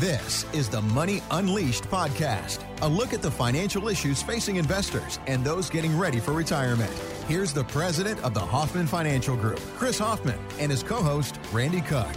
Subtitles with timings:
[0.00, 5.42] This is the Money Unleashed podcast, a look at the financial issues facing investors and
[5.42, 6.92] those getting ready for retirement.
[7.28, 11.80] Here's the president of the Hoffman Financial Group, Chris Hoffman, and his co host, Randy
[11.80, 12.10] Cook.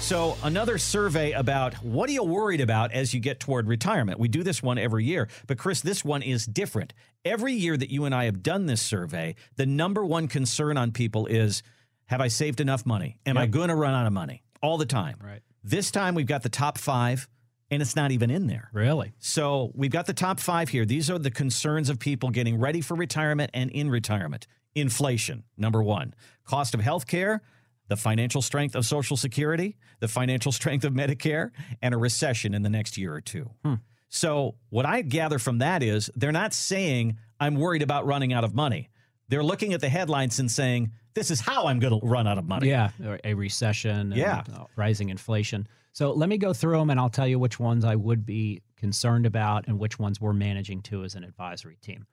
[0.00, 4.18] So, another survey about what are you worried about as you get toward retirement?
[4.18, 6.92] We do this one every year, but Chris, this one is different.
[7.24, 10.90] Every year that you and I have done this survey, the number one concern on
[10.90, 11.62] people is
[12.06, 13.20] have I saved enough money?
[13.24, 14.42] Am I going to run out of money?
[14.62, 15.16] All the time.
[15.22, 15.42] Right.
[15.64, 17.28] This time we've got the top five,
[17.70, 18.70] and it's not even in there.
[18.72, 19.12] Really?
[19.18, 20.84] So we've got the top five here.
[20.84, 24.46] These are the concerns of people getting ready for retirement and in retirement.
[24.74, 26.14] Inflation, number one.
[26.44, 27.42] Cost of health care,
[27.88, 31.50] the financial strength of Social Security, the financial strength of Medicare,
[31.80, 33.50] and a recession in the next year or two.
[33.64, 33.74] Hmm.
[34.08, 38.44] So what I gather from that is they're not saying, I'm worried about running out
[38.44, 38.90] of money.
[39.32, 42.36] They're looking at the headlines and saying, this is how I'm going to run out
[42.36, 42.68] of money.
[42.68, 42.90] Yeah,
[43.24, 44.44] a recession, and, Yeah.
[44.54, 45.66] uh, rising inflation.
[45.94, 48.60] So let me go through them, and I'll tell you which ones I would be
[48.76, 52.04] concerned about and which ones we're managing to as an advisory team.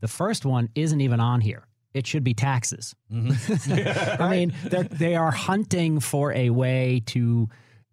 [0.00, 1.66] The first one isn't even on here.
[1.94, 2.94] It should be taxes.
[3.10, 4.52] I mean,
[4.90, 7.48] they are hunting for a way to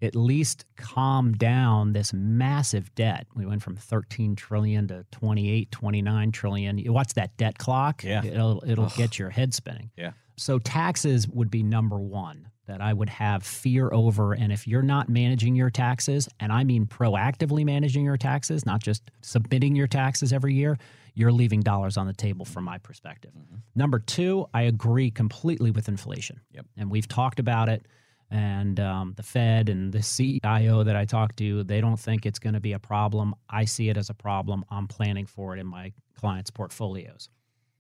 [0.06, 3.28] at least calm down this massive debt.
[3.36, 6.78] We went from 13 trillion to 28, 29 trillion.
[6.78, 8.04] You watch that debt clock.
[8.04, 8.24] Yeah.
[8.24, 9.92] It'll, it'll get your head spinning.
[9.98, 10.12] Yeah.
[10.38, 14.34] So taxes would be number one that I would have fear over.
[14.34, 18.82] And if you're not managing your taxes, and I mean proactively managing your taxes, not
[18.82, 20.78] just submitting your taxes every year,
[21.14, 23.32] you're leaving dollars on the table from my perspective.
[23.32, 23.58] Mm-hmm.
[23.76, 26.42] Number two, I agree completely with inflation.
[26.54, 26.66] Yep.
[26.78, 27.86] And we've talked about it.
[28.32, 32.40] And um, the Fed and the CIO that I talked to, they don't think it's
[32.40, 33.36] going to be a problem.
[33.50, 34.66] I see it as a problem.
[34.70, 37.30] I'm planning for it in my clients' portfolios.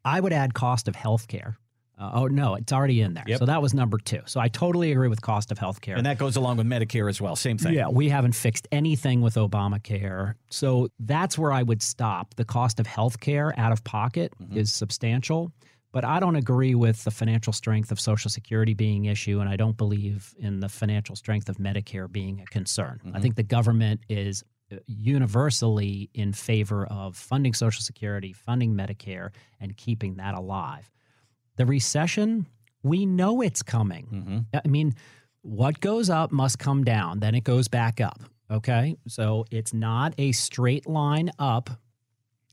[0.03, 1.55] I would add cost of healthcare.
[1.97, 3.23] Uh, oh no, it's already in there.
[3.25, 3.39] Yep.
[3.39, 4.19] So that was number two.
[4.25, 5.95] So I totally agree with cost of healthcare.
[5.95, 7.35] And that goes along with Medicare as well.
[7.35, 7.73] Same thing.
[7.73, 10.33] Yeah, we haven't fixed anything with Obamacare.
[10.49, 12.35] So that's where I would stop.
[12.35, 15.53] The cost of healthcare out of pocket is substantial,
[15.95, 19.55] but I don't agree with the financial strength of Social Security being issue and I
[19.55, 22.99] don't believe in the financial strength of Medicare being a concern.
[23.13, 29.29] I think the government is uh, universally in favor of funding Social Security, funding Medicare
[29.61, 30.91] and keeping that alive.
[31.55, 32.45] The recession,
[32.83, 34.45] we know it's coming.
[34.53, 34.95] I mean,
[35.43, 38.19] what goes up must come down, then it goes back up.
[38.51, 38.97] Okay.
[39.07, 41.69] So it's not a straight line up.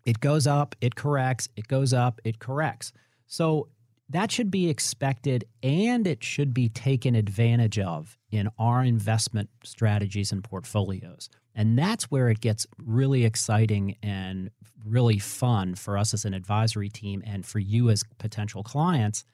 [0.05, 2.93] It goes up, it corrects, it goes up, it corrects.
[3.27, 3.69] So
[4.09, 10.33] that should be expected and it should be taken advantage of in our investment strategies
[10.33, 11.31] and portfolios.
[11.55, 14.51] And that's where it gets really exciting and
[14.85, 19.25] really fun for us as an advisory team and for you as potential clients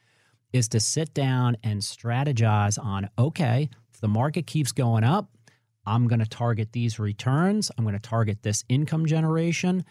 [0.52, 5.30] is to sit down and strategize on okay, if the market keeps going up,
[5.86, 9.84] I'm going to target these returns, I'm going to target this income generation.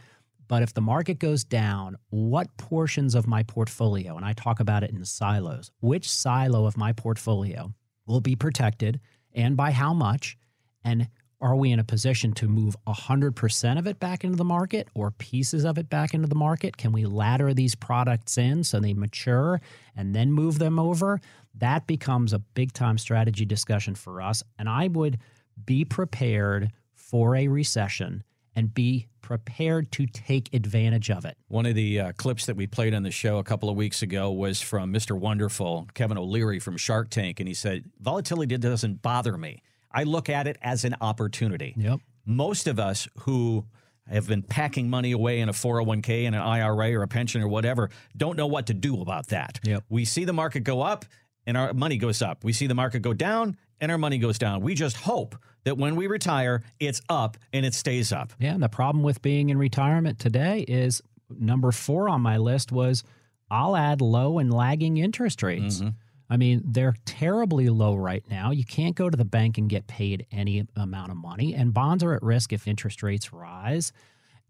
[0.48, 4.84] But if the market goes down, what portions of my portfolio, and I talk about
[4.84, 7.74] it in silos, which silo of my portfolio
[8.06, 9.00] will be protected
[9.34, 10.38] and by how much?
[10.84, 11.10] And
[11.40, 15.12] are we in a position to move 100% of it back into the market or
[15.12, 16.78] pieces of it back into the market?
[16.78, 19.62] Can we ladder these products in so they mature
[19.96, 21.20] and then move them over?
[21.54, 24.42] That becomes a big time strategy discussion for us.
[24.58, 25.20] And I would
[25.64, 28.24] be prepared for a recession
[28.58, 31.38] and be prepared to take advantage of it.
[31.48, 34.02] One of the uh, clips that we played on the show a couple of weeks
[34.02, 35.18] ago was from Mr.
[35.18, 37.40] Wonderful, Kevin O'Leary from Shark Tank.
[37.40, 39.62] And he said, Volatility doesn't bother me.
[39.92, 41.76] I look at it as an opportunity.
[41.78, 42.00] Yep.
[42.26, 43.66] Most of us who
[44.10, 47.48] have been packing money away in a 401k and an IRA or a pension or
[47.48, 49.60] whatever don't know what to do about that.
[49.64, 49.84] Yep.
[49.88, 51.06] We see the market go up
[51.46, 52.44] and our money goes up.
[52.44, 54.62] We see the market go down and our money goes down.
[54.62, 58.34] We just hope that when we retire, it's up and it stays up.
[58.40, 62.72] Yeah, and the problem with being in retirement today is number four on my list
[62.72, 63.04] was
[63.50, 65.80] I'll add low and lagging interest rates.
[65.80, 65.90] Mm-hmm.
[66.30, 68.52] I mean, they're terribly low right now.
[68.52, 72.04] You can't go to the bank and get paid any amount of money, and bonds
[72.04, 73.94] are at risk if interest rates rise.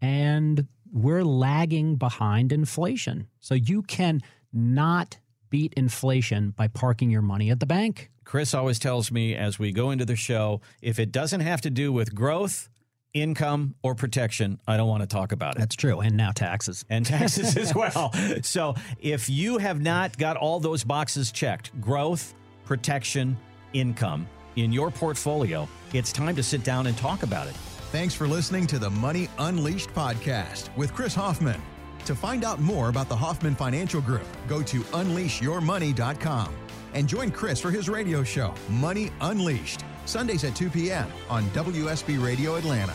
[0.00, 3.28] And we're lagging behind inflation.
[3.40, 4.22] So you can
[4.52, 5.18] not
[5.50, 8.10] beat inflation by parking your money at the bank.
[8.28, 11.70] Chris always tells me as we go into the show if it doesn't have to
[11.70, 12.68] do with growth,
[13.14, 15.60] income, or protection, I don't want to talk about it.
[15.60, 16.00] That's true.
[16.00, 16.84] And now taxes.
[16.90, 18.12] and taxes as well.
[18.42, 22.34] So if you have not got all those boxes checked growth,
[22.66, 23.34] protection,
[23.72, 27.54] income in your portfolio, it's time to sit down and talk about it.
[27.92, 31.62] Thanks for listening to the Money Unleashed podcast with Chris Hoffman.
[32.04, 36.54] To find out more about the Hoffman Financial Group, go to unleashyourmoney.com
[36.94, 39.84] and join Chris for his radio show, Money Unleashed.
[40.04, 41.06] Sundays at 2 p.m.
[41.28, 42.94] on WSB Radio Atlanta.